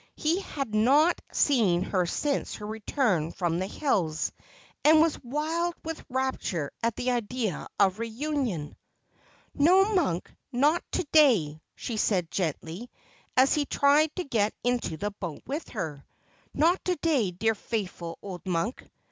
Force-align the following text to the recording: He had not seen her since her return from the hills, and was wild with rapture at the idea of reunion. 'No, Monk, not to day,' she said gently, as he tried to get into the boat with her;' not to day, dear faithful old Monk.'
He 0.15 0.39
had 0.41 0.73
not 0.73 1.21
seen 1.31 1.83
her 1.83 2.07
since 2.07 2.55
her 2.55 2.65
return 2.65 3.31
from 3.31 3.59
the 3.59 3.67
hills, 3.67 4.31
and 4.83 4.99
was 4.99 5.23
wild 5.23 5.75
with 5.83 6.03
rapture 6.09 6.71
at 6.81 6.95
the 6.95 7.11
idea 7.11 7.67
of 7.79 7.99
reunion. 7.99 8.75
'No, 9.53 9.85
Monk, 9.93 10.33
not 10.51 10.81
to 10.93 11.03
day,' 11.11 11.61
she 11.75 11.97
said 11.97 12.31
gently, 12.31 12.89
as 13.37 13.53
he 13.53 13.65
tried 13.67 14.15
to 14.15 14.23
get 14.23 14.55
into 14.63 14.97
the 14.97 15.11
boat 15.11 15.43
with 15.45 15.69
her;' 15.69 16.03
not 16.55 16.83
to 16.85 16.95
day, 16.95 17.29
dear 17.29 17.53
faithful 17.53 18.17
old 18.23 18.43
Monk.' 18.47 18.83